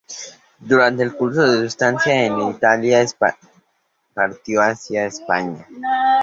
[0.61, 3.05] Durante el curso de su estancia en Italia
[4.15, 5.67] partió hacia España.